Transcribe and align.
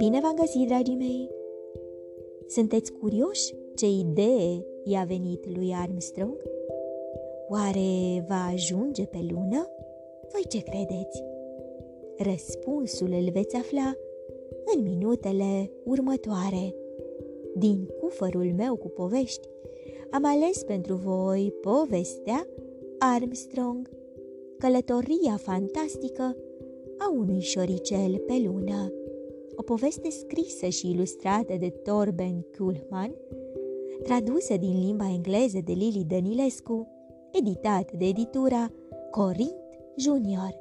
Bine 0.00 0.20
v-am 0.20 0.34
găsit, 0.34 0.66
dragii 0.66 0.94
mei! 0.94 1.30
Sunteți 2.46 2.92
curioși 2.92 3.54
ce 3.74 3.86
idee 3.86 4.64
i-a 4.84 5.04
venit 5.04 5.56
lui 5.56 5.72
Armstrong? 5.74 6.42
Oare 7.48 8.24
va 8.28 8.46
ajunge 8.52 9.04
pe 9.04 9.18
lună? 9.30 9.68
Voi 10.32 10.44
ce 10.48 10.60
credeți? 10.62 11.22
Răspunsul 12.18 13.08
îl 13.10 13.30
veți 13.32 13.56
afla 13.56 13.94
în 14.74 14.82
minutele 14.82 15.70
următoare. 15.84 16.74
Din 17.56 17.88
cufărul 18.00 18.52
meu 18.56 18.76
cu 18.76 18.88
povești, 18.88 19.48
am 20.10 20.24
ales 20.24 20.62
pentru 20.62 20.94
voi 20.94 21.52
povestea 21.60 22.46
Armstrong, 22.98 23.90
călătoria 24.58 25.36
fantastică 25.36 26.36
a 26.98 27.12
unui 27.18 27.40
șoricel 27.40 28.18
pe 28.26 28.42
lună. 28.46 28.92
O 29.60 29.62
poveste 29.62 30.10
scrisă 30.10 30.66
și 30.66 30.90
ilustrată 30.90 31.54
de 31.58 31.68
Torben 31.68 32.44
Kuhlmann, 32.56 33.14
tradusă 34.02 34.56
din 34.56 34.80
limba 34.84 35.10
engleză 35.14 35.58
de 35.64 35.72
Lili 35.72 36.04
Dănilescu, 36.08 36.88
editat 37.32 37.92
de 37.92 38.04
editura 38.04 38.72
Corint 39.10 39.64
Junior. 39.96 40.54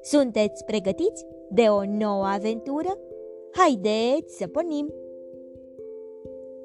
Sunteți 0.00 0.64
pregătiți 0.64 1.26
de 1.50 1.62
o 1.62 1.84
nouă 1.84 2.24
aventură? 2.24 2.98
Haideți 3.52 4.36
să 4.36 4.46
pornim! 4.46 4.92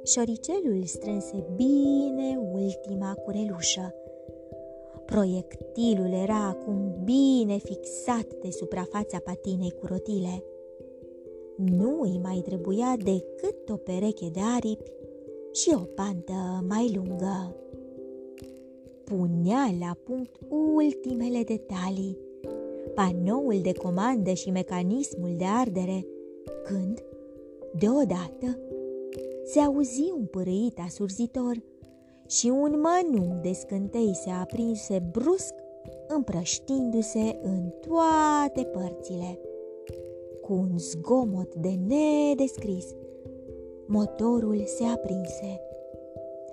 Șoricelul 0.04 0.84
strânse 0.84 1.46
bine 1.55 2.40
ultima 2.54 3.13
curelușă. 3.13 3.96
Proiectilul 5.05 6.13
era 6.13 6.48
acum 6.48 6.96
bine 7.04 7.57
fixat 7.57 8.34
de 8.41 8.49
suprafața 8.49 9.20
patinei 9.23 9.71
cu 9.71 9.85
rotile. 9.85 10.44
Nu 11.58 12.02
îi 12.02 12.20
mai 12.24 12.41
trebuia 12.44 12.96
decât 13.04 13.70
o 13.70 13.76
pereche 13.76 14.30
de 14.30 14.40
aripi 14.55 14.91
și 15.52 15.72
o 15.74 15.80
pantă 15.80 16.66
mai 16.68 16.91
lungă. 16.96 17.55
Punea 19.04 19.74
la 19.80 19.98
punct 20.04 20.35
ultimele 20.50 21.44
detalii, 21.44 22.18
panoul 22.94 23.60
de 23.62 23.72
comandă 23.72 24.34
și 24.34 24.50
mecanismul 24.50 25.34
de 25.38 25.46
ardere, 25.46 26.05
când, 26.63 27.04
deodată, 27.80 28.60
se 29.46 29.60
auzi 29.60 30.13
un 30.18 30.26
părâit 30.26 30.80
asurzitor 30.85 31.63
și 32.28 32.48
un 32.48 32.82
mănunc 32.82 33.41
de 33.41 33.52
scântei 33.52 34.16
se 34.16 34.30
aprinse 34.30 35.08
brusc, 35.12 35.54
împrăștindu-se 36.08 37.40
în 37.41 37.70
toate 37.88 38.63
părțile. 38.63 39.40
Cu 40.48 40.53
un 40.53 40.77
zgomot 40.77 41.55
de 41.55 41.70
nedescris, 41.87 42.85
motorul 43.85 44.63
se 44.65 44.84
aprinse. 44.84 45.62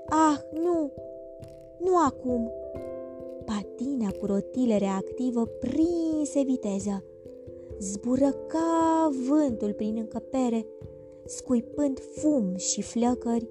Ah, 0.09 0.39
nu! 0.63 0.93
Nu 1.79 1.97
acum! 2.07 2.51
Patina 3.45 4.11
cu 4.21 4.27
rotile 4.27 4.77
reactivă 4.77 5.47
prinse 5.47 6.43
viteză. 6.43 7.05
Zbură 7.79 8.31
ca 8.47 9.11
vântul 9.29 9.73
prin 9.73 9.97
încăpere, 9.97 10.67
scuipând 11.25 11.99
fum 12.01 12.57
și 12.57 12.83
flăcări 12.83 13.49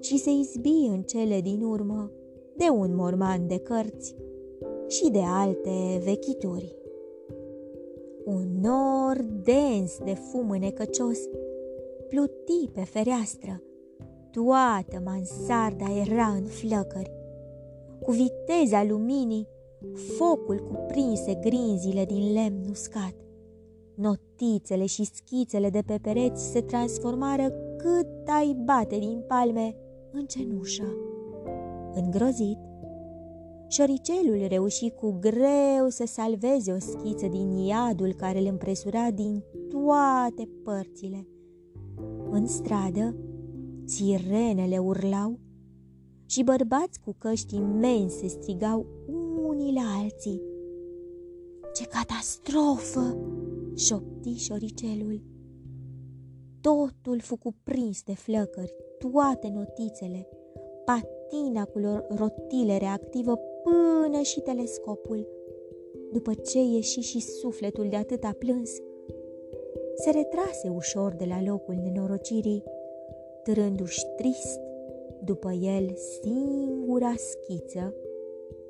și 0.00 0.18
se 0.18 0.30
izbi 0.30 0.86
în 0.88 1.02
cele 1.02 1.40
din 1.40 1.62
urmă 1.62 2.10
de 2.56 2.68
un 2.68 2.94
morman 2.94 3.46
de 3.46 3.58
cărți 3.58 4.14
și 4.86 5.10
de 5.10 5.22
alte 5.24 6.00
vechituri. 6.04 6.76
Un 8.26 8.60
nor 8.60 9.24
dens 9.42 9.98
de 10.04 10.14
fum 10.14 10.50
înecăcios 10.50 11.18
pluti 12.08 12.70
pe 12.72 12.80
fereastră. 12.80 13.62
Toată 14.30 15.02
mansarda 15.04 15.84
era 16.06 16.26
în 16.26 16.44
flăcări. 16.44 17.12
Cu 18.02 18.10
viteza 18.10 18.84
luminii, 18.84 19.48
focul 20.18 20.58
cuprinse 20.58 21.34
grinzile 21.34 22.04
din 22.04 22.32
lemn 22.32 22.68
uscat. 22.70 23.14
Notițele 23.94 24.86
și 24.86 25.04
schițele 25.04 25.70
de 25.70 25.82
pe 25.86 25.98
pereți 26.02 26.50
se 26.50 26.60
transformară 26.60 27.48
cât 27.76 28.28
ai 28.38 28.56
bate 28.64 28.98
din 28.98 29.24
palme 29.26 29.76
în 30.12 30.26
cenușă. 30.26 30.96
Îngrozit, 31.94 32.58
șoricelul 33.68 34.46
reuși 34.48 34.88
cu 34.88 35.18
greu 35.20 35.88
să 35.88 36.04
salveze 36.06 36.72
o 36.72 36.78
schiță 36.78 37.26
din 37.26 37.50
iadul 37.50 38.12
care 38.12 38.38
îl 38.38 38.46
împresura 38.46 39.10
din 39.10 39.42
toate 39.68 40.48
părțile. 40.64 41.28
În 42.30 42.46
stradă, 42.46 43.16
sirenele 43.84 44.78
urlau 44.78 45.38
și 46.26 46.42
bărbați 46.42 47.00
cu 47.00 47.14
căști 47.18 47.54
imense 47.54 48.26
strigau 48.26 48.86
unii 49.48 49.72
la 49.72 50.00
alții. 50.02 50.42
Ce 51.74 51.86
catastrofă! 51.86 53.18
șopti 53.74 54.34
șoricelul. 54.34 55.22
Totul 56.60 57.20
fu 57.20 57.36
cuprins 57.36 58.02
de 58.02 58.14
flăcări, 58.14 58.74
toate 58.98 59.48
notițele, 59.48 60.28
patina 60.84 61.64
cu 61.64 61.78
rotile 62.16 62.76
reactivă 62.76 63.38
până 63.66 64.20
și 64.20 64.40
telescopul. 64.40 65.28
După 66.12 66.34
ce 66.34 66.58
ieși 66.58 67.00
și 67.00 67.20
sufletul 67.20 67.88
de 67.88 67.96
atâta 67.96 68.34
plâns, 68.38 68.70
se 69.94 70.10
retrase 70.10 70.68
ușor 70.68 71.14
de 71.14 71.24
la 71.24 71.42
locul 71.46 71.74
nenorocirii, 71.74 72.62
târându-și 73.42 74.06
trist 74.16 74.60
după 75.24 75.52
el 75.52 75.94
singura 76.22 77.14
schiță 77.16 77.94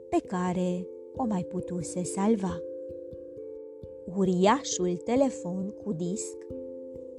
pe 0.09 0.17
care 0.27 0.87
o 1.17 1.25
mai 1.25 1.43
putuse 1.43 2.03
salva. 2.03 2.61
Uriașul 4.17 4.97
telefon 4.97 5.71
cu 5.85 5.93
disc 5.93 6.37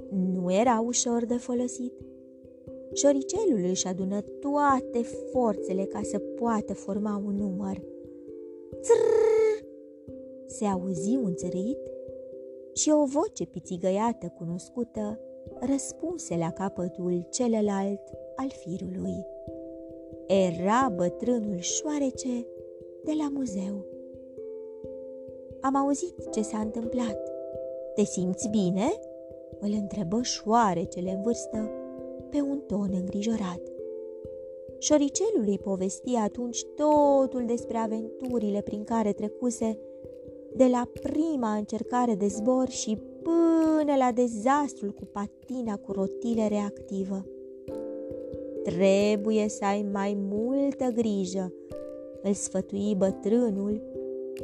nu 0.09 0.53
era 0.53 0.83
ușor 0.85 1.25
de 1.25 1.37
folosit. 1.37 1.93
Șoricelul 2.97 3.69
își 3.69 3.87
adună 3.87 4.21
toate 4.21 5.01
forțele 5.31 5.83
ca 5.83 5.99
să 6.03 6.19
poată 6.19 6.73
forma 6.73 7.21
un 7.25 7.35
număr. 7.35 7.81
Țrrr! 8.81 9.65
Se 10.45 10.65
auzi 10.65 11.15
un 11.23 11.35
țărit 11.35 11.77
și 12.73 12.89
o 12.89 13.05
voce 13.05 13.45
pițigăiată 13.45 14.33
cunoscută 14.37 15.19
răspunse 15.59 16.35
la 16.35 16.51
capătul 16.51 17.27
celălalt 17.29 18.01
al 18.35 18.49
firului. 18.49 19.25
Era 20.27 20.93
bătrânul 20.95 21.59
șoarece 21.59 22.45
de 23.03 23.11
la 23.17 23.29
muzeu. 23.33 23.85
Am 25.61 25.75
auzit 25.75 26.29
ce 26.31 26.41
s-a 26.41 26.59
întâmplat. 26.59 27.31
Te 27.95 28.03
simți 28.03 28.49
bine?" 28.49 28.91
îl 29.59 29.73
întrebă 29.81 30.21
șoarecele 30.21 31.11
în 31.11 31.21
vârstă 31.21 31.69
pe 32.29 32.41
un 32.41 32.59
ton 32.67 32.89
îngrijorat. 32.93 33.61
Șoricelul 34.79 35.43
îi 35.47 35.59
povesti 35.59 36.15
atunci 36.15 36.63
totul 36.75 37.43
despre 37.45 37.77
aventurile 37.77 38.61
prin 38.61 38.83
care 38.83 39.13
trecuse 39.13 39.79
de 40.55 40.67
la 40.71 40.89
prima 41.01 41.53
încercare 41.53 42.15
de 42.15 42.27
zbor 42.27 42.67
și 42.67 42.97
până 43.21 43.95
la 43.97 44.11
dezastrul 44.11 44.91
cu 44.91 45.05
patina 45.05 45.77
cu 45.77 45.91
rotile 45.91 46.47
reactivă. 46.47 47.25
Trebuie 48.63 49.49
să 49.49 49.65
ai 49.65 49.85
mai 49.91 50.17
multă 50.19 50.85
grijă, 50.95 51.53
îl 52.21 52.33
sfătui 52.33 52.95
bătrânul 52.97 53.81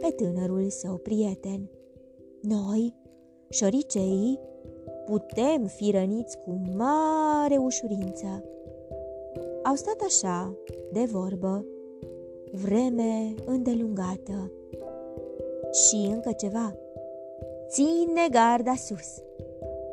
pe 0.01 0.11
tânărul 0.15 0.69
său 0.69 0.95
prieten. 0.95 1.69
Noi, 2.41 2.93
șoriceii, 3.49 4.39
putem 5.05 5.65
fi 5.65 5.91
răniți 5.91 6.37
cu 6.37 6.61
mare 6.75 7.57
ușurință. 7.57 8.43
Au 9.63 9.75
stat 9.75 10.01
așa, 10.05 10.53
de 10.91 11.03
vorbă, 11.11 11.65
vreme 12.51 13.33
îndelungată. 13.45 14.51
Și 15.71 16.09
încă 16.11 16.31
ceva. 16.31 16.75
Ține 17.67 18.27
garda 18.31 18.75
sus. 18.75 19.21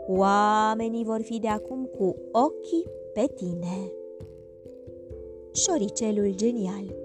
Oamenii 0.07 1.05
vor 1.05 1.21
fi 1.23 1.39
de 1.39 1.49
acum 1.49 1.85
cu 1.99 2.17
ochii 2.33 2.87
pe 3.13 3.33
tine. 3.35 3.93
Șoricelul 5.53 6.33
genial 6.35 7.01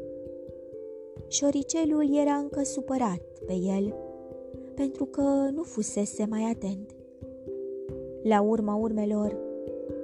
Șoricelul 1.27 2.17
era 2.17 2.33
încă 2.33 2.63
supărat 2.63 3.21
pe 3.45 3.53
el 3.53 3.95
pentru 4.75 5.05
că 5.05 5.21
nu 5.53 5.63
fusese 5.63 6.25
mai 6.29 6.41
atent. 6.41 6.94
La 8.27 8.41
urma 8.41 8.75
urmelor, 8.75 9.37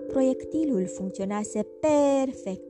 proiectilul 0.07 0.85
funcționase 0.85 1.67
perfect. 1.79 2.63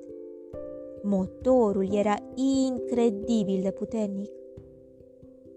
Motorul 1.04 1.94
era 1.96 2.16
incredibil 2.36 3.62
de 3.62 3.72
puternic. 3.72 4.32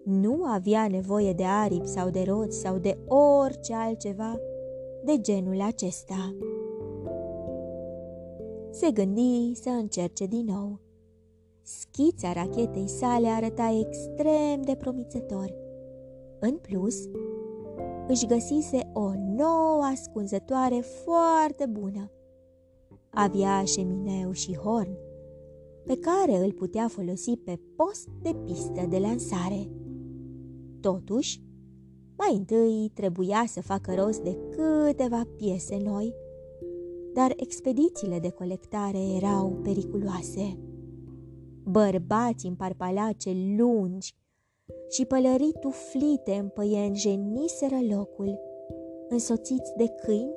Nu 0.05 0.45
avea 0.45 0.87
nevoie 0.89 1.33
de 1.33 1.45
aripi 1.45 1.87
sau 1.87 2.11
de 2.11 2.23
roți 2.27 2.61
sau 2.61 2.79
de 2.79 2.99
orice 3.09 3.75
altceva 3.75 4.41
de 5.05 5.21
genul 5.21 5.61
acesta. 5.61 6.37
Se 8.71 8.91
gândi 8.91 9.53
să 9.55 9.69
încerce 9.69 10.27
din 10.27 10.45
nou. 10.45 10.79
Schița 11.63 12.33
rachetei 12.33 12.89
sale 12.89 13.29
arăta 13.29 13.85
extrem 13.87 14.63
de 14.63 14.75
promițător. 14.75 15.55
În 16.41 16.57
plus, 16.57 17.09
își 18.09 18.27
găsise 18.27 18.91
o 18.93 19.13
nouă 19.37 19.83
ascunzătoare 19.93 20.81
foarte 20.81 21.67
bună. 21.67 22.11
Avea 23.11 23.65
șemineu 23.65 24.33
și 24.33 24.57
horn, 24.57 24.97
pe 25.85 25.99
care 25.99 26.45
îl 26.45 26.53
putea 26.53 26.89
folosi 26.89 27.37
pe 27.37 27.61
post 27.77 28.09
de 28.23 28.35
pistă 28.45 28.87
de 28.89 28.99
lansare. 28.99 29.71
Totuși, 30.81 31.43
mai 32.17 32.37
întâi 32.37 32.91
trebuia 32.95 33.45
să 33.47 33.63
facă 33.63 33.95
rost 33.95 34.23
de 34.23 34.37
câteva 34.51 35.23
piese 35.37 35.77
noi, 35.85 36.15
dar 37.15 37.33
expedițiile 37.37 38.19
de 38.19 38.31
colectare 38.31 38.99
erau 39.17 39.61
periculoase. 39.63 40.59
Bărbați 41.63 42.47
în 42.47 42.55
parpalace 42.55 43.37
lungi 43.57 44.15
și 44.89 45.05
pălării 45.05 45.55
tuflite 45.61 46.33
în 46.33 46.49
păieni 46.49 46.97
jeniseră 46.97 47.79
locul, 47.91 48.41
însoțiți 49.09 49.73
de 49.77 49.89
câini 49.89 50.35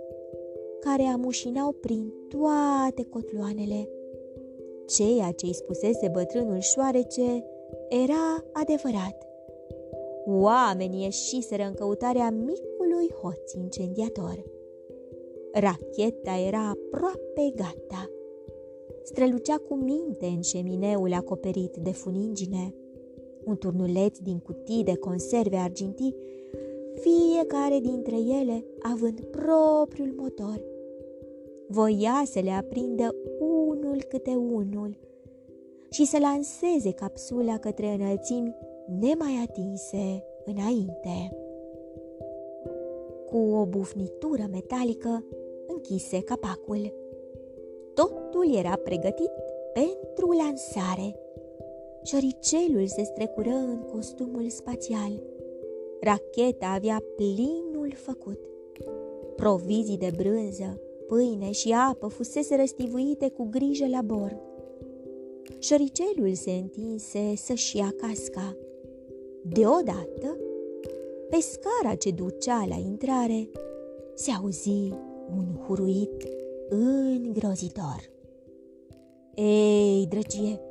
care 0.80 1.04
amușinau 1.04 1.72
prin 1.72 2.14
toate 2.28 3.04
cotloanele. 3.04 3.90
Ceea 4.86 5.32
ce 5.32 5.46
îi 5.46 5.54
spusese 5.54 6.10
bătrânul 6.12 6.60
șoarece 6.60 7.46
era 7.90 8.46
adevărat. 8.54 9.28
Oamenii 10.26 11.04
ieșiseră 11.04 11.64
în 11.64 11.74
căutarea 11.74 12.30
micului 12.30 13.12
hoț 13.22 13.54
incendiator. 13.54 14.44
Racheta 15.52 16.38
era 16.48 16.70
aproape 16.70 17.54
gata. 17.56 18.10
Strălucea 19.04 19.58
cu 19.58 19.76
minte 19.76 20.26
în 20.26 20.42
șemineul 20.42 21.14
acoperit 21.14 21.76
de 21.76 21.92
funingine. 21.92 22.76
Un 23.48 23.58
turnuleț 23.58 24.18
din 24.18 24.40
cutii 24.40 24.84
de 24.84 24.96
conserve 24.96 25.56
argintii, 25.56 26.16
fiecare 26.94 27.80
dintre 27.80 28.16
ele 28.16 28.66
având 28.82 29.20
propriul 29.20 30.14
motor. 30.18 30.62
Voia 31.68 32.24
să 32.26 32.40
le 32.40 32.52
aprindă 32.52 33.16
unul 33.40 34.04
câte 34.10 34.36
unul 34.36 34.98
și 35.90 36.06
să 36.06 36.18
lanseze 36.20 36.92
capsula 36.92 37.58
către 37.58 37.88
înălțimi 37.88 38.56
nemai 39.00 39.46
atinse 39.48 40.24
înainte. 40.46 41.38
Cu 43.26 43.38
o 43.38 43.66
bufnitură 43.66 44.48
metalică 44.52 45.26
închise 45.68 46.22
capacul. 46.22 46.94
Totul 47.94 48.56
era 48.56 48.76
pregătit 48.84 49.32
pentru 49.74 50.32
lansare. 50.32 51.27
Șoricelul 52.08 52.88
se 52.88 53.04
strecură 53.04 53.50
în 53.50 53.80
costumul 53.92 54.50
spațial. 54.50 55.22
Racheta 56.02 56.68
avea 56.68 57.04
plinul 57.16 57.94
făcut. 57.96 58.40
Provizii 59.36 59.98
de 59.98 60.12
brânză, 60.16 60.82
pâine 61.08 61.52
și 61.52 61.76
apă 61.90 62.08
fusese 62.08 62.56
răstivuite 62.56 63.30
cu 63.30 63.48
grijă 63.50 63.88
la 63.88 64.02
bord. 64.02 64.42
Șoricelul 65.60 66.34
se 66.34 66.52
întinse 66.52 67.36
să-și 67.36 67.66
șia 67.66 67.94
casca. 67.98 68.58
Deodată, 69.42 70.38
pe 71.30 71.38
scara 71.40 71.96
ce 71.96 72.12
ducea 72.12 72.66
la 72.70 72.76
intrare, 72.76 73.50
se 74.14 74.32
auzi 74.32 74.94
un 75.38 75.46
huruit 75.68 76.28
îngrozitor. 76.70 78.12
Ei, 79.36 80.06
drăgie, 80.10 80.62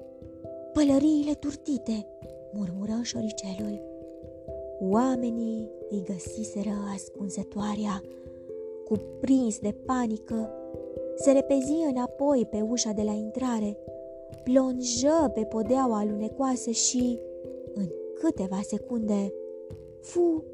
pălăriile 0.77 1.33
turtite, 1.33 2.07
murmură 2.53 2.99
șoricelul. 3.03 3.81
Oamenii 4.81 5.71
îi 5.89 6.03
găsiseră 6.05 6.71
ascunzătoarea, 6.95 8.03
cuprins 8.85 9.59
de 9.59 9.75
panică, 9.85 10.51
se 11.15 11.31
repezi 11.31 11.73
înapoi 11.91 12.47
pe 12.51 12.61
ușa 12.61 12.93
de 12.93 13.03
la 13.03 13.13
intrare, 13.13 13.77
plonjă 14.45 15.31
pe 15.35 15.41
podeaua 15.41 15.99
alunecoasă 15.99 16.71
și, 16.71 17.19
în 17.75 17.87
câteva 18.15 18.61
secunde, 18.63 19.33
fu 20.01 20.45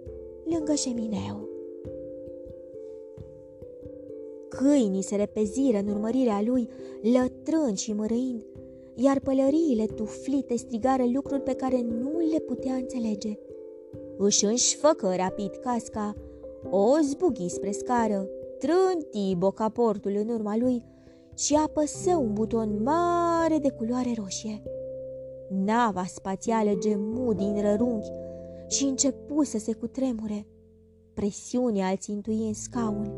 lângă 0.44 0.74
șemineu. 0.74 1.48
Câinii 4.48 5.02
se 5.02 5.16
repeziră 5.16 5.78
în 5.78 5.88
urmărirea 5.88 6.42
lui, 6.44 6.68
lătrând 7.02 7.76
și 7.76 7.92
mărâind, 7.92 8.44
iar 8.94 9.20
pălăriile 9.20 9.86
tuflite 9.86 10.56
strigară 10.56 11.04
lucruri 11.12 11.42
pe 11.42 11.54
care 11.54 11.80
nu 11.80 12.18
le 12.32 12.38
putea 12.38 12.74
înțelege. 12.74 13.38
Își 14.18 14.44
înșfăcă 14.44 15.14
rapid 15.16 15.50
casca, 15.50 16.14
o 16.70 16.96
zbughi 17.02 17.48
spre 17.48 17.70
scară, 17.70 18.28
trânti 18.58 19.36
bocaportul 19.36 20.12
în 20.16 20.28
urma 20.28 20.56
lui 20.56 20.82
și 21.36 21.54
apăsă 21.54 22.16
un 22.16 22.32
buton 22.32 22.82
mare 22.82 23.58
de 23.58 23.70
culoare 23.70 24.12
roșie. 24.16 24.62
Nava 25.48 26.04
spațială 26.04 26.74
gemu 26.78 27.32
din 27.32 27.60
rărunchi 27.60 28.10
și 28.68 28.84
începu 28.84 29.44
să 29.44 29.58
se 29.58 29.72
cutremure. 29.72 30.46
Presiunea 31.14 31.88
îl 31.88 31.96
țintui 31.96 32.46
în 32.46 32.54
scaun. 32.54 33.12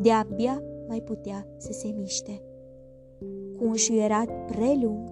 De-abia 0.00 0.62
mai 0.88 1.02
putea 1.02 1.46
să 1.56 1.72
se 1.72 1.94
miște. 1.98 2.42
Cu 3.56 3.64
un 3.64 3.74
șuierat 3.74 4.44
prelung, 4.44 5.08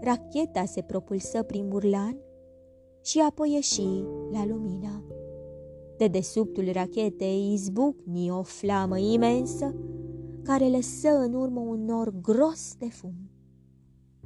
racheta 0.00 0.64
se 0.64 0.80
propulsă 0.80 1.42
prin 1.42 1.68
burlan 1.68 2.16
și 3.02 3.20
apoi 3.28 3.52
ieși 3.52 4.04
la 4.32 4.46
lumină. 4.46 5.04
De 5.96 6.06
desubtul 6.06 6.72
rachetei 6.72 7.52
izbucni 7.52 8.30
o 8.30 8.42
flamă 8.42 8.98
imensă 8.98 9.74
care 10.42 10.68
lăsă 10.68 11.08
în 11.08 11.34
urmă 11.34 11.60
un 11.60 11.84
nor 11.84 12.12
gros 12.20 12.74
de 12.78 12.88
fum. 12.88 13.14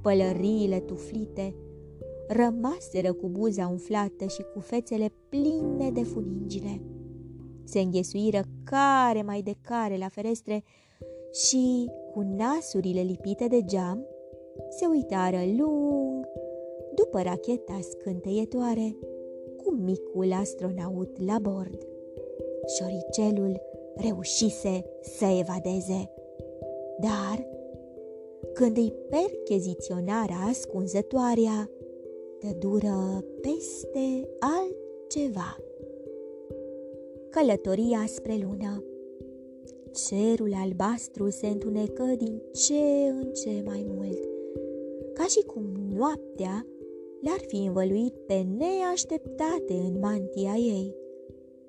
Pălăriile 0.00 0.80
tuflite 0.80 1.54
rămaseră 2.28 3.12
cu 3.12 3.28
buza 3.28 3.68
umflată 3.68 4.26
și 4.26 4.44
cu 4.54 4.60
fețele 4.60 5.12
pline 5.28 5.90
de 5.90 6.02
funingine. 6.02 6.82
Se 7.64 7.80
înghesuiră 7.80 8.42
care 8.64 9.22
mai 9.22 9.42
de 9.42 9.54
care 9.60 9.96
la 9.96 10.08
ferestre 10.08 10.64
și, 11.32 11.90
cu 12.12 12.20
nasurile 12.36 13.00
lipite 13.00 13.46
de 13.46 13.62
geam, 13.64 14.06
se 14.68 14.86
uitară 14.86 15.40
lung 15.58 16.26
după 16.94 17.20
racheta 17.22 17.78
scânteietoare 17.80 18.96
cu 19.56 19.72
micul 19.72 20.32
astronaut 20.32 21.26
la 21.26 21.38
bord. 21.38 21.86
Șoricelul 22.78 23.60
reușise 23.94 24.84
să 25.00 25.24
evadeze, 25.38 26.10
dar 27.00 27.46
când 28.52 28.76
îi 28.76 28.94
percheziționarea 29.08 30.36
ascunzătoarea, 30.48 31.70
dură 32.58 33.24
peste 33.40 34.28
altceva. 34.38 35.56
Călătoria 37.30 38.04
spre 38.06 38.36
lună 38.42 38.84
Cerul 39.92 40.52
albastru 40.54 41.30
se 41.30 41.46
întunecă 41.46 42.04
din 42.18 42.42
ce 42.52 43.08
în 43.08 43.32
ce 43.32 43.62
mai 43.64 43.86
mult, 43.88 44.20
ca 45.12 45.24
și 45.24 45.40
cum 45.40 45.64
noaptea 45.96 46.66
l-ar 47.20 47.40
fi 47.46 47.56
învăluit 47.56 48.14
pe 48.26 48.46
neașteptate 48.58 49.72
în 49.72 49.98
mantia 50.00 50.54
ei. 50.54 50.94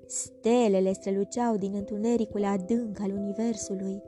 Stelele 0.05 0.93
străluceau 0.93 1.55
din 1.57 1.73
întunericul 1.75 2.43
adânc 2.43 2.99
al 3.01 3.11
universului. 3.11 4.01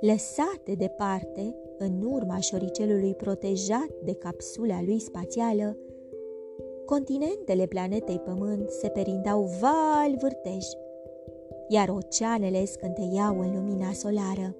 Lăsate 0.00 0.74
departe, 0.78 1.56
în 1.78 2.02
urma 2.02 2.38
șoricelului 2.38 3.14
protejat 3.14 3.90
de 4.04 4.12
capsula 4.12 4.82
lui 4.82 5.00
spațială, 5.00 5.76
continentele 6.84 7.66
planetei 7.66 8.18
Pământ 8.18 8.70
se 8.70 8.88
perindau 8.88 9.42
val 9.60 10.16
vârtej, 10.20 10.64
iar 11.68 11.88
oceanele 11.88 12.64
scânteiau 12.64 13.40
în 13.40 13.54
lumina 13.54 13.92
solară. 13.92 14.56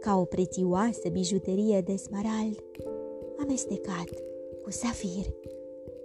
Ca 0.00 0.16
o 0.18 0.24
prețioasă 0.24 1.08
bijuterie 1.08 1.80
de 1.80 1.96
smarald, 1.96 2.64
amestecat 3.40 4.08
cu 4.62 4.70
safir, 4.70 5.26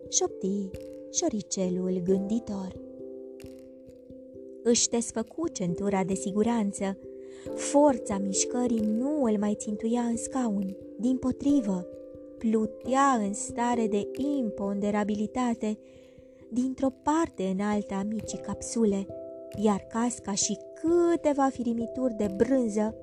șopti 0.09 0.69
șoricelul 1.11 2.01
gânditor. 2.03 2.85
Își 4.63 4.89
desfăcu 4.89 5.47
centura 5.47 6.03
de 6.03 6.13
siguranță, 6.13 6.97
forța 7.55 8.17
mișcării 8.17 8.85
nu 8.97 9.23
îl 9.23 9.37
mai 9.37 9.55
țintuia 9.55 10.01
în 10.01 10.17
scaun, 10.17 10.77
din 10.99 11.17
potrivă, 11.17 11.87
plutea 12.37 13.19
în 13.19 13.33
stare 13.33 13.87
de 13.87 14.07
imponderabilitate 14.37 15.77
dintr-o 16.49 16.89
parte 17.03 17.43
în 17.43 17.59
alta 17.59 17.95
a 17.95 18.03
micii 18.03 18.37
capsule, 18.37 19.07
iar 19.55 19.87
casca 19.89 20.31
și 20.33 20.57
câteva 20.73 21.49
firimituri 21.49 22.13
de 22.13 22.27
brânză 22.35 22.95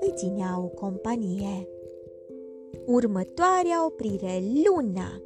îi 0.00 0.12
țineau 0.14 0.72
companie. 0.74 1.68
Următoarea 2.86 3.86
oprire, 3.86 4.42
luna, 4.64 5.22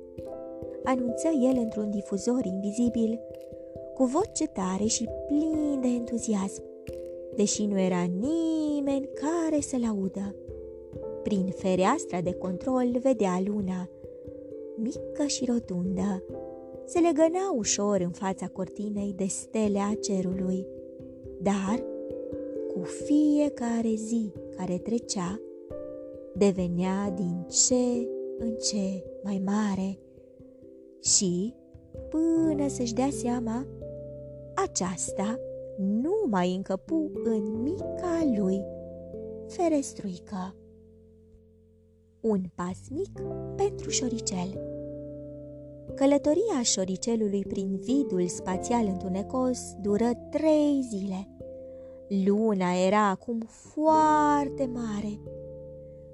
anunță 0.85 1.29
el 1.43 1.57
într-un 1.57 1.91
difuzor 1.91 2.45
invizibil, 2.45 3.21
cu 3.95 4.05
voce 4.05 4.47
tare 4.47 4.85
și 4.85 5.09
plin 5.27 5.81
de 5.81 5.89
entuziasm, 5.89 6.63
deși 7.37 7.67
nu 7.67 7.81
era 7.81 8.03
nimeni 8.03 9.09
care 9.15 9.61
să-l 9.61 9.85
audă. 9.89 10.35
Prin 11.23 11.47
fereastra 11.57 12.21
de 12.21 12.33
control 12.33 12.97
vedea 13.01 13.43
luna, 13.45 13.89
mică 14.77 15.27
și 15.27 15.45
rotundă, 15.45 16.23
se 16.85 16.99
legăna 16.99 17.53
ușor 17.57 18.01
în 18.01 18.11
fața 18.11 18.49
cortinei 18.49 19.13
de 19.17 19.27
stele 19.27 19.79
a 19.79 19.95
cerului, 20.01 20.67
dar 21.43 21.85
cu 22.73 22.83
fiecare 22.83 23.95
zi 23.95 24.33
care 24.57 24.79
trecea, 24.79 25.41
devenea 26.35 27.11
din 27.11 27.47
ce 27.49 28.09
în 28.39 28.55
ce 28.55 29.05
mai 29.23 29.43
mare 29.45 29.99
și, 31.03 31.55
până 32.09 32.69
să-și 32.69 32.95
dea 32.95 33.11
seama, 33.11 33.67
aceasta 34.55 35.39
nu 35.77 36.13
mai 36.27 36.55
încăpu 36.55 37.11
în 37.25 37.63
mica 37.63 38.31
lui 38.37 38.65
ferestruică. 39.47 40.55
Un 42.21 42.41
pas 42.55 42.79
mic 42.91 43.21
pentru 43.57 43.91
șoricel. 43.91 44.80
Călătoria 45.95 46.63
șoricelului 46.63 47.45
prin 47.49 47.77
vidul 47.77 48.27
spațial 48.27 48.87
întunecos 48.87 49.61
dură 49.81 50.11
trei 50.31 50.87
zile. 50.91 51.29
Luna 52.25 52.73
era 52.87 53.09
acum 53.09 53.41
foarte 53.49 54.71
mare. 54.73 55.21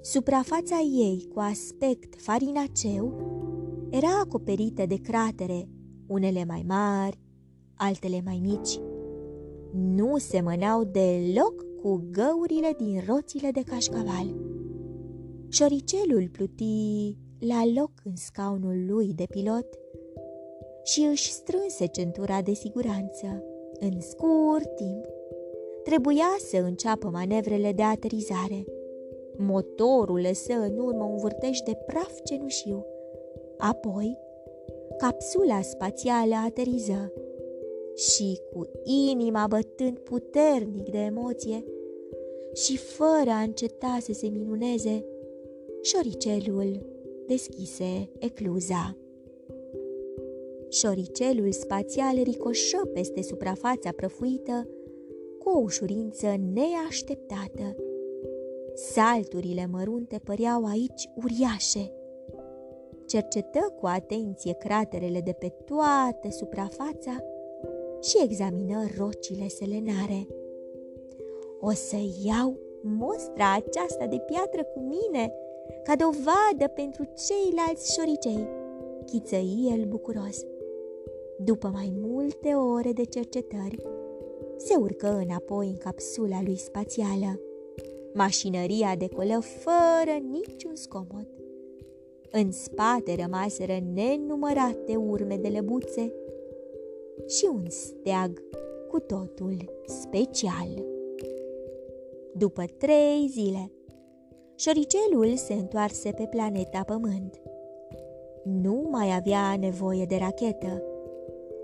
Suprafața 0.01 0.79
ei, 0.79 1.27
cu 1.33 1.39
aspect 1.39 2.21
farinaceu, 2.21 3.13
era 3.89 4.19
acoperită 4.23 4.85
de 4.85 4.95
cratere, 4.95 5.69
unele 6.07 6.45
mai 6.47 6.63
mari, 6.67 7.19
altele 7.75 8.21
mai 8.25 8.39
mici. 8.41 8.79
Nu 9.73 10.17
semănau 10.17 10.83
deloc 10.83 11.65
cu 11.81 12.07
găurile 12.11 12.73
din 12.77 13.03
roțile 13.07 13.51
de 13.51 13.61
cașcaval. 13.61 14.35
Șoricelul 15.49 16.29
pluti 16.31 17.17
la 17.39 17.63
loc 17.75 17.91
în 18.03 18.15
scaunul 18.15 18.85
lui 18.87 19.13
de 19.15 19.25
pilot 19.29 19.67
și 20.83 21.01
își 21.11 21.31
strânse 21.31 21.85
centura 21.85 22.41
de 22.41 22.53
siguranță. 22.53 23.43
În 23.79 24.01
scurt 24.01 24.75
timp, 24.75 25.05
trebuia 25.83 26.35
să 26.49 26.57
înceapă 26.57 27.07
manevrele 27.07 27.71
de 27.71 27.81
aterizare. 27.83 28.65
Motorul 29.37 30.21
lăsă 30.21 30.53
în 30.53 30.77
urmă 30.77 31.03
un 31.03 31.17
vârtej 31.17 31.59
de 31.59 31.77
praf 31.85 32.21
cenușiu. 32.23 32.85
Apoi, 33.57 34.17
capsula 34.97 35.61
spațială 35.61 36.35
ateriză 36.45 37.13
și 37.95 38.39
cu 38.53 38.61
inima 38.83 39.47
bătând 39.47 39.99
puternic 39.99 40.89
de 40.89 40.97
emoție 40.97 41.63
și 42.53 42.77
fără 42.77 43.29
a 43.29 43.41
înceta 43.41 43.97
să 44.01 44.13
se 44.13 44.27
minuneze, 44.27 45.05
șoricelul 45.81 46.96
deschise 47.27 48.09
ecluza. 48.19 48.97
Șoricelul 50.69 51.51
spațial 51.51 52.23
ricoșă 52.23 52.89
peste 52.93 53.21
suprafața 53.21 53.91
prăfuită 53.95 54.67
cu 55.39 55.49
o 55.49 55.59
ușurință 55.59 56.27
neașteptată. 56.53 57.75
Salturile 58.73 59.67
mărunte 59.71 60.21
păreau 60.23 60.65
aici 60.65 61.09
uriașe. 61.15 61.91
Cercetă 63.05 63.73
cu 63.79 63.85
atenție 63.85 64.53
craterele 64.53 65.21
de 65.21 65.31
pe 65.31 65.53
toată 65.65 66.29
suprafața 66.29 67.23
și 68.01 68.23
examină 68.23 68.85
rocile 68.97 69.47
selenare. 69.47 70.27
O 71.59 71.71
să 71.71 71.95
iau 72.25 72.57
mostra 72.81 73.53
aceasta 73.55 74.05
de 74.05 74.19
piatră 74.19 74.63
cu 74.63 74.79
mine, 74.79 75.33
ca 75.83 75.95
dovadă 75.95 76.73
pentru 76.75 77.03
ceilalți 77.03 77.93
șoricei, 77.93 78.47
chițăi 79.05 79.75
el 79.77 79.85
bucuros. 79.85 80.45
După 81.37 81.67
mai 81.73 81.93
multe 82.01 82.53
ore 82.53 82.91
de 82.91 83.03
cercetări, 83.03 83.81
se 84.57 84.75
urcă 84.75 85.07
înapoi 85.07 85.67
în 85.67 85.77
capsula 85.77 86.41
lui 86.43 86.57
spațială. 86.57 87.39
Mașinăria 88.13 88.95
decolă 88.95 89.39
fără 89.39 90.17
niciun 90.29 90.75
scomod. 90.75 91.27
În 92.31 92.51
spate 92.51 93.15
rămaseră 93.15 93.77
nenumărate 93.93 94.95
urme 94.95 95.37
de 95.37 95.47
lăbuțe 95.47 96.13
și 97.27 97.49
un 97.53 97.69
steag 97.69 98.43
cu 98.87 98.99
totul 98.99 99.81
special. 99.85 100.85
După 102.33 102.63
trei 102.77 103.27
zile, 103.29 103.71
șoricelul 104.57 105.35
se 105.35 105.53
întoarse 105.53 106.11
pe 106.11 106.27
planeta 106.29 106.83
Pământ. 106.85 107.41
Nu 108.43 108.87
mai 108.89 109.15
avea 109.15 109.57
nevoie 109.59 110.05
de 110.05 110.15
rachetă. 110.15 110.83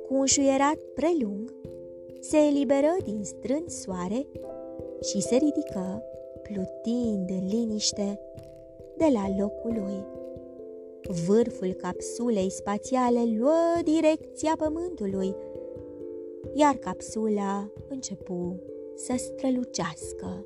Cu 0.08 0.14
un 0.14 0.26
șuierat 0.26 0.78
prelung, 0.96 1.54
se 2.20 2.38
eliberă 2.38 2.96
din 3.04 3.24
strânt 3.24 3.70
soare 3.70 4.28
și 5.02 5.22
se 5.22 5.36
ridică, 5.36 6.04
plutind 6.42 7.30
în 7.30 7.48
liniște, 7.48 8.20
de 8.98 9.06
la 9.14 9.26
locul 9.40 9.74
lui. 9.74 10.06
Vârful 11.26 11.74
capsulei 11.74 12.50
spațiale 12.52 13.20
luă 13.38 13.82
direcția 13.84 14.54
Pământului, 14.58 15.36
iar 16.54 16.76
capsula 16.76 17.72
începu 17.90 18.60
să 18.96 19.14
strălucească. 19.18 20.44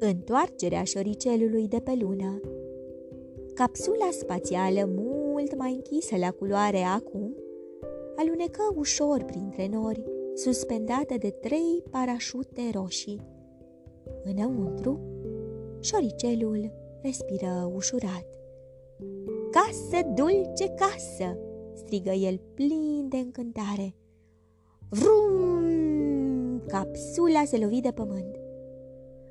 Întoarcerea 0.00 0.84
șoricelului 0.84 1.68
de 1.68 1.78
pe 1.78 1.92
lună 2.00 2.40
Capsula 3.54 4.08
spațială, 4.10 4.90
mult 4.94 5.56
mai 5.56 5.72
închisă 5.72 6.16
la 6.16 6.30
culoare 6.30 6.78
acum, 6.78 7.34
alunecă 8.16 8.62
ușor 8.76 9.22
printre 9.22 9.68
nori, 9.72 10.04
suspendată 10.34 11.14
de 11.18 11.30
trei 11.30 11.82
parașute 11.90 12.62
roșii. 12.72 13.20
Înăuntru, 14.22 15.00
șoricelul 15.80 16.72
respiră 17.02 17.70
ușurat. 17.74 18.26
Casă, 19.50 20.06
dulce 20.14 20.74
casă!" 20.74 21.38
strigă 21.74 22.10
el 22.10 22.40
plin 22.54 23.06
de 23.08 23.16
încântare. 23.16 23.94
Vrum! 24.90 26.62
Capsula 26.66 27.44
se 27.44 27.58
lovi 27.58 27.80
de 27.80 27.90
pământ. 27.90 28.47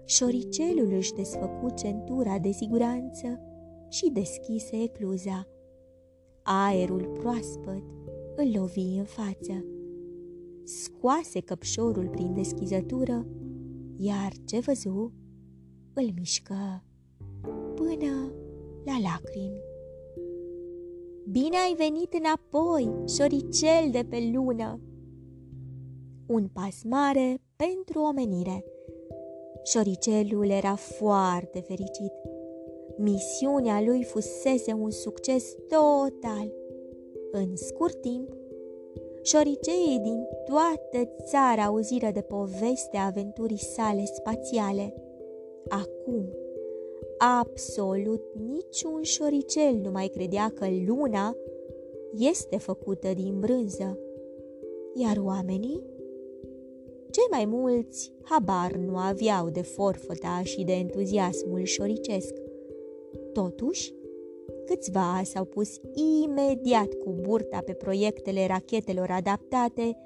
Șoricelul 0.09 0.93
își 0.93 1.13
desfăcu 1.13 1.69
centura 1.75 2.39
de 2.39 2.51
siguranță 2.51 3.41
și 3.89 4.09
deschise 4.09 4.81
ecluza. 4.81 5.47
Aerul 6.43 7.05
proaspăt 7.13 7.83
îl 8.35 8.51
lovi 8.55 8.97
în 8.97 9.03
față. 9.03 9.65
Scoase 10.63 11.39
căpșorul 11.39 12.09
prin 12.09 12.33
deschizătură, 12.33 13.27
iar 13.97 14.31
ce 14.45 14.59
văzu 14.59 15.13
îl 15.93 16.11
mișcă 16.15 16.83
până 17.75 18.33
la 18.85 18.99
lacrimi. 18.99 19.61
Bine 21.29 21.57
ai 21.57 21.75
venit 21.77 22.13
înapoi, 22.13 23.03
șoricel 23.07 23.91
de 23.91 24.05
pe 24.09 24.29
lună! 24.33 24.79
Un 26.25 26.47
pas 26.53 26.83
mare 26.83 27.41
pentru 27.55 27.99
omenire. 27.99 28.63
Șoricelul 29.67 30.49
era 30.49 30.75
foarte 30.75 31.59
fericit. 31.59 32.13
Misiunea 32.97 33.81
lui 33.81 34.03
fusese 34.03 34.73
un 34.73 34.89
succes 34.89 35.55
total. 35.67 36.51
În 37.31 37.55
scurt 37.55 38.01
timp, 38.01 38.35
șoriceii 39.21 39.99
din 40.03 40.27
toată 40.45 41.11
țara 41.23 41.63
auziră 41.63 42.09
de 42.13 42.21
povestea 42.21 43.05
aventurii 43.05 43.57
sale 43.57 44.05
spațiale. 44.05 44.93
Acum, 45.69 46.29
absolut 47.17 48.23
niciun 48.47 49.01
șoricel 49.01 49.75
nu 49.81 49.91
mai 49.91 50.07
credea 50.07 50.51
că 50.55 50.67
luna 50.85 51.35
este 52.11 52.57
făcută 52.57 53.13
din 53.13 53.39
brânză, 53.39 53.99
iar 54.93 55.17
oamenii 55.17 55.96
cei 57.17 57.27
mai 57.31 57.45
mulți 57.45 58.13
habar 58.23 58.71
nu 58.71 58.97
aveau 58.97 59.49
de 59.49 59.61
forfota 59.61 60.41
și 60.43 60.63
de 60.63 60.71
entuziasmul 60.71 61.63
șoricesc. 61.63 62.33
Totuși, 63.33 63.93
câțiva 64.65 65.21
s-au 65.23 65.45
pus 65.45 65.79
imediat 66.23 66.93
cu 66.93 67.09
burta 67.21 67.61
pe 67.65 67.73
proiectele 67.73 68.47
rachetelor 68.47 69.09
adaptate 69.09 69.97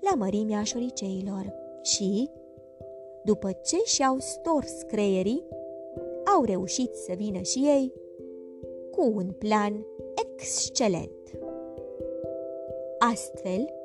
la 0.00 0.14
mărimea 0.16 0.62
șoriceilor 0.62 1.54
și, 1.82 2.30
după 3.24 3.50
ce 3.64 3.76
și-au 3.84 4.16
stors 4.18 4.82
creierii, 4.86 5.44
au 6.36 6.44
reușit 6.44 6.94
să 6.94 7.12
vină 7.16 7.40
și 7.40 7.58
ei 7.58 7.92
cu 8.90 9.12
un 9.14 9.30
plan 9.38 9.86
excelent. 10.24 11.10
Astfel, 12.98 13.75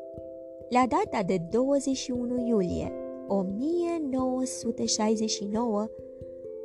la 0.73 0.87
data 0.87 1.23
de 1.23 1.37
21 1.49 2.47
iulie 2.47 2.91
1969, 3.27 5.89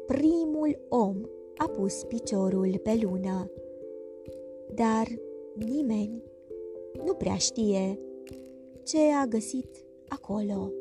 primul 0.07 0.87
om 0.89 1.17
a 1.57 1.69
pus 1.69 2.03
piciorul 2.03 2.81
pe 2.83 2.99
lună. 3.03 3.51
Dar 4.75 5.07
nimeni 5.67 6.23
nu 7.05 7.15
prea 7.15 7.37
știe 7.37 7.99
ce 8.83 8.99
a 9.23 9.27
găsit 9.27 9.85
acolo. 10.09 10.73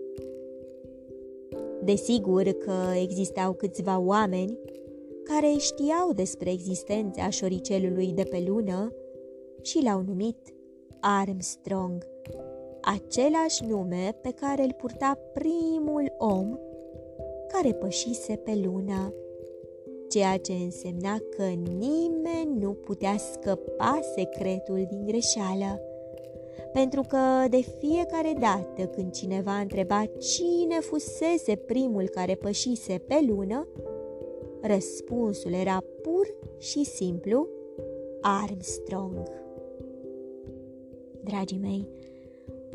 Desigur 1.84 2.44
că 2.44 2.74
existau 3.02 3.54
câțiva 3.54 4.00
oameni 4.00 4.60
care 5.24 5.54
știau 5.58 6.14
despre 6.14 6.52
existența 6.52 7.30
șoricelului 7.30 8.08
de 8.08 8.24
pe 8.24 8.44
lună 8.48 8.94
și 9.62 9.84
l-au 9.84 10.02
numit 10.02 10.38
Armstrong, 11.00 12.14
același 12.86 13.66
nume 13.68 14.18
pe 14.22 14.32
care 14.32 14.64
îl 14.64 14.74
purta 14.74 15.20
primul 15.34 16.14
om 16.18 16.58
care 17.48 17.74
pășise 17.74 18.36
pe 18.36 18.62
lună, 18.64 19.14
ceea 20.10 20.38
ce 20.38 20.52
însemna 20.52 21.18
că 21.30 21.44
nimeni 21.78 22.58
nu 22.60 22.72
putea 22.72 23.18
scăpa 23.18 24.00
secretul 24.16 24.86
din 24.90 25.06
greșeală. 25.06 25.82
Pentru 26.74 27.02
că 27.08 27.18
de 27.50 27.62
fiecare 27.80 28.36
dată 28.40 28.88
când 28.88 29.12
cineva 29.12 29.58
întreba 29.58 30.04
cine 30.18 30.80
fusese 30.80 31.56
primul 31.56 32.08
care 32.08 32.36
pășise 32.36 32.98
pe 33.08 33.26
lună, 33.28 33.68
răspunsul 34.62 35.54
era 35.54 35.84
pur 36.02 36.36
și 36.58 36.84
simplu 36.84 37.48
Armstrong. 38.22 39.30
Dragii 41.24 41.60
mei, 41.62 41.88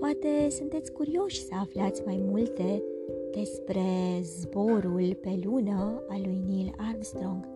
poate 0.00 0.48
sunteți 0.50 0.92
curioși 0.92 1.42
să 1.42 1.54
aflați 1.60 2.02
mai 2.04 2.22
multe 2.30 2.82
despre 3.32 3.82
zborul 4.22 5.18
pe 5.20 5.40
lună 5.44 6.02
al 6.08 6.20
lui 6.20 6.42
Neil 6.48 6.74
Armstrong. 6.76 7.48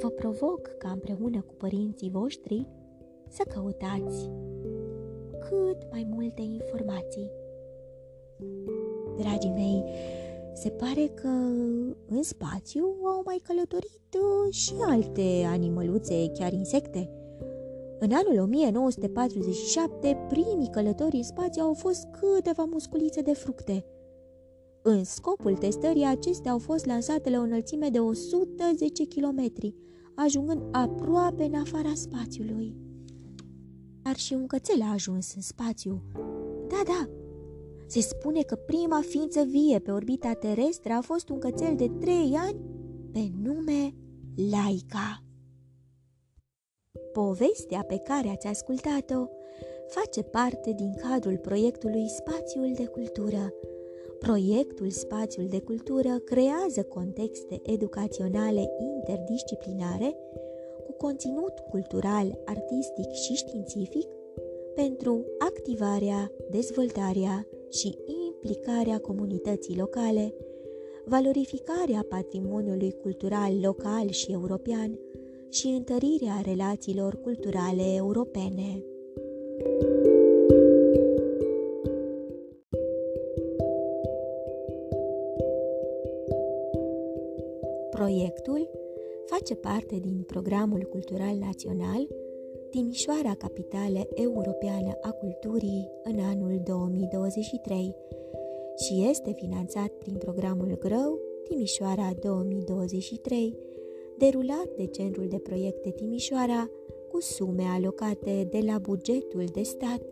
Vă 0.00 0.08
provoc 0.08 0.60
ca 0.78 0.90
împreună 0.90 1.40
cu 1.40 1.54
părinții 1.54 2.10
voștri 2.10 2.68
să 3.28 3.42
căutați 3.54 4.30
cât 5.40 5.90
mai 5.90 6.06
multe 6.10 6.40
informații. 6.42 7.30
Dragii 9.16 9.50
mei, 9.50 9.84
se 10.54 10.70
pare 10.70 11.06
că 11.14 11.28
în 12.08 12.22
spațiu 12.22 12.84
au 12.84 13.22
mai 13.24 13.40
călătorit 13.42 14.14
uh, 14.14 14.54
și 14.54 14.72
alte 14.80 15.44
animăluțe, 15.46 16.30
chiar 16.32 16.52
insecte. 16.52 17.23
În 18.04 18.12
anul 18.12 18.42
1947, 18.42 20.26
primii 20.28 20.70
călători 20.70 21.16
în 21.16 21.22
spațiu 21.22 21.62
au 21.62 21.74
fost 21.74 22.06
câteva 22.20 22.64
musculițe 22.64 23.20
de 23.20 23.32
fructe– 23.32 23.84
în 24.86 25.04
scopul 25.04 25.56
testării, 25.56 26.04
acestea 26.04 26.52
au 26.52 26.58
fost 26.58 26.86
lansate 26.86 27.30
la 27.30 27.38
o 27.38 27.42
înălțime 27.42 27.88
de 27.88 27.98
110 27.98 29.06
km, 29.06 29.52
ajungând 30.14 30.62
aproape 30.70 31.44
în 31.44 31.54
afara 31.54 31.92
spațiului. 31.94 32.76
Dar 34.02 34.16
și 34.16 34.32
un 34.32 34.46
cățel 34.46 34.82
a 34.82 34.92
ajuns 34.92 35.34
în 35.34 35.40
spațiu. 35.40 36.02
Da, 36.68 36.82
da, 36.84 37.08
se 37.86 38.00
spune 38.00 38.40
că 38.40 38.54
prima 38.54 39.00
ființă 39.00 39.42
vie 39.42 39.78
pe 39.78 39.90
orbita 39.90 40.32
terestră 40.32 40.92
a 40.92 41.00
fost 41.00 41.28
un 41.28 41.38
cățel 41.38 41.74
de 41.76 41.88
3 42.00 42.34
ani 42.36 42.60
pe 43.12 43.30
nume 43.42 43.94
Laika. 44.50 45.23
Povestea 47.14 47.84
pe 47.88 47.98
care 47.98 48.28
ați 48.28 48.46
ascultat-o 48.46 49.26
face 49.86 50.22
parte 50.22 50.72
din 50.72 50.94
cadrul 51.08 51.38
proiectului 51.38 52.08
Spațiul 52.08 52.72
de 52.74 52.86
Cultură, 52.86 53.52
Proiectul 54.18 54.90
Spațiul 54.90 55.46
de 55.46 55.60
Cultură 55.60 56.18
creează 56.24 56.82
contexte 56.82 57.60
educaționale 57.62 58.70
interdisciplinare 58.78 60.16
cu 60.84 60.92
conținut 60.92 61.58
cultural, 61.70 62.38
artistic 62.44 63.10
și 63.12 63.34
științific 63.34 64.08
pentru 64.74 65.24
activarea, 65.38 66.32
dezvoltarea 66.50 67.46
și 67.70 67.98
implicarea 68.26 68.98
comunității 68.98 69.76
locale, 69.76 70.34
valorificarea 71.04 72.06
patrimoniului 72.08 72.92
cultural 73.02 73.60
local 73.62 74.08
și 74.10 74.32
european 74.32 74.98
și 75.54 75.66
întărirea 75.66 76.40
relațiilor 76.44 77.20
culturale 77.20 77.94
europene. 77.94 78.82
Proiectul 87.90 88.70
face 89.24 89.54
parte 89.54 89.98
din 90.00 90.22
Programul 90.26 90.82
Cultural 90.90 91.36
Național 91.36 92.08
Timișoara 92.70 93.34
Capitală 93.34 94.08
Europeană 94.14 94.98
a 95.00 95.10
Culturii 95.10 95.90
în 96.04 96.18
anul 96.18 96.60
2023 96.64 97.94
și 98.76 99.06
este 99.10 99.32
finanțat 99.32 99.88
prin 99.88 100.14
programul 100.14 100.76
Grău 100.78 101.18
Timișoara 101.48 102.10
2023, 102.20 103.58
derulat 104.18 104.68
de 104.76 104.86
Centrul 104.86 105.26
de 105.28 105.38
Proiecte 105.38 105.90
Timișoara 105.90 106.70
cu 107.10 107.20
sume 107.20 107.62
alocate 107.62 108.48
de 108.50 108.58
la 108.66 108.78
bugetul 108.78 109.44
de 109.52 109.62
stat 109.62 110.02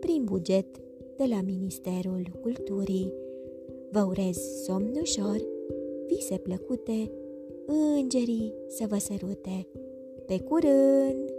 prin 0.00 0.24
buget 0.24 0.66
de 1.16 1.24
la 1.24 1.40
Ministerul 1.44 2.22
Culturii. 2.40 3.12
Vă 3.90 4.04
urez 4.08 4.36
somn 4.64 4.92
ușor, 5.00 5.40
vise 6.06 6.36
plăcute 6.36 7.10
îngerii 7.96 8.54
să 8.68 8.86
vă 8.88 8.98
sărute. 8.98 9.66
Pe 10.26 10.40
curând! 10.40 11.35